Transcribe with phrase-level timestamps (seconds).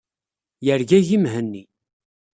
[0.65, 1.63] Yergagi Mhenni.